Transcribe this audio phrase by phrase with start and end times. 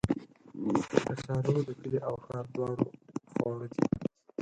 [1.07, 2.85] کچالو د کلي او ښار دواړو
[3.31, 3.83] خواړه دي